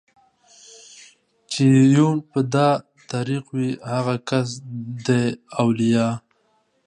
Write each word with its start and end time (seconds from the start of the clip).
چې 1.51 1.63
يې 1.73 1.83
يون 1.95 2.15
په 2.31 2.39
دا 2.53 2.69
طريق 3.11 3.45
وي 3.55 3.69
هغه 3.91 4.15
کس 4.29 4.47
دئ 5.05 5.27
اوليا 5.61 6.07